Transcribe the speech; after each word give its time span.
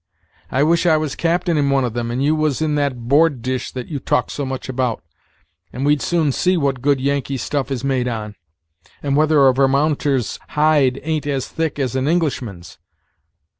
I 0.49 0.63
wish 0.63 0.87
I 0.87 0.97
was 0.97 1.13
captain 1.13 1.57
in 1.57 1.69
one 1.69 1.85
of 1.85 1.93
them, 1.93 2.09
and 2.09 2.23
you 2.23 2.35
was 2.35 2.59
in 2.59 2.73
that 2.73 3.07
Board 3.07 3.43
dish 3.43 3.71
that 3.73 3.85
you 3.87 3.99
talk 3.99 4.31
so 4.31 4.47
much 4.47 4.67
about, 4.67 5.03
and 5.71 5.85
we'd 5.85 6.01
soon 6.01 6.31
see 6.31 6.57
what 6.57 6.81
good 6.81 6.99
Yankee 6.99 7.37
stuff 7.37 7.69
is 7.69 7.83
made 7.83 8.07
on, 8.07 8.33
and 9.03 9.15
whether 9.15 9.47
a 9.47 9.53
Varmounter's 9.53 10.39
hide 10.57 10.99
ain't 11.03 11.27
as 11.27 11.47
thick 11.47 11.77
as 11.77 11.95
an 11.95 12.07
Englishman's." 12.07 12.79